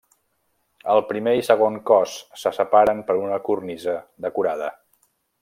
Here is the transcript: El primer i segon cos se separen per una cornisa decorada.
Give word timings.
El 0.93 1.01
primer 1.11 1.33
i 1.39 1.43
segon 1.49 1.77
cos 1.89 2.15
se 2.45 2.53
separen 2.61 3.05
per 3.11 3.19
una 3.27 3.39
cornisa 3.51 3.95
decorada. 4.27 4.73